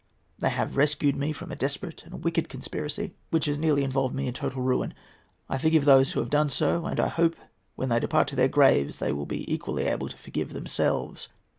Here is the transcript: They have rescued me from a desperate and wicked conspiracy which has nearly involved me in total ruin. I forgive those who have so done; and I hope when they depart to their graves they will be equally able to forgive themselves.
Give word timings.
They 0.39 0.49
have 0.49 0.77
rescued 0.77 1.15
me 1.15 1.31
from 1.31 1.51
a 1.51 1.55
desperate 1.55 2.03
and 2.05 2.23
wicked 2.23 2.49
conspiracy 2.49 3.13
which 3.29 3.45
has 3.45 3.59
nearly 3.59 3.83
involved 3.83 4.15
me 4.15 4.25
in 4.25 4.33
total 4.33 4.63
ruin. 4.63 4.95
I 5.47 5.59
forgive 5.59 5.85
those 5.85 6.13
who 6.13 6.21
have 6.23 6.49
so 6.51 6.71
done; 6.79 6.89
and 6.91 6.99
I 6.99 7.07
hope 7.07 7.35
when 7.75 7.89
they 7.89 7.99
depart 7.99 8.27
to 8.29 8.35
their 8.35 8.47
graves 8.47 8.97
they 8.97 9.11
will 9.13 9.27
be 9.27 9.45
equally 9.53 9.83
able 9.83 10.09
to 10.09 10.17
forgive 10.17 10.53
themselves. 10.53 11.29